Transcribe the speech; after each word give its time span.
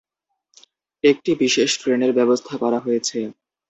একটি 1.03 1.31
বিশেষ 1.41 1.69
ট্রেনের 1.81 2.11
ব্যবস্থা 2.17 2.53
করা 2.61 2.79
হয়েছে। 2.79 3.19